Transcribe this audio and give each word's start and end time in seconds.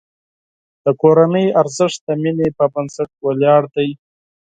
د 0.83 0.87
کورنۍ 1.01 1.45
ارزښت 1.61 1.99
د 2.07 2.09
مینې 2.21 2.47
په 2.57 2.65
بنسټ 2.73 3.09
ولاړ 3.25 3.61
دی. 3.75 3.89